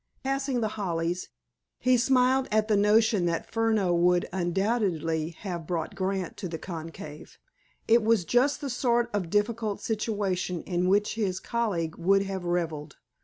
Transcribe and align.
Passing 0.23 0.61
The 0.61 0.69
Hollies, 0.81 1.29
he 1.77 1.95
smiled 1.95 2.47
at 2.51 2.67
the 2.67 2.75
notion 2.75 3.25
that 3.27 3.51
Furneaux 3.51 3.93
would 3.93 4.27
undoubtedly 4.33 5.29
have 5.41 5.67
brought 5.67 5.93
Grant 5.93 6.37
to 6.37 6.47
the 6.49 6.57
conclave. 6.57 7.37
It 7.87 8.01
was 8.01 8.25
just 8.25 8.61
the 8.61 8.69
sort 8.71 9.11
of 9.13 9.29
difficult 9.29 9.79
situation 9.79 10.63
in 10.63 10.89
which 10.89 11.13
his 11.13 11.39
colleague 11.39 11.97
would 11.97 12.23
have 12.23 12.45
reveled. 12.45 12.95